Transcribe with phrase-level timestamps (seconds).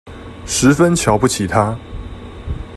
[0.47, 1.77] 十分瞧不起他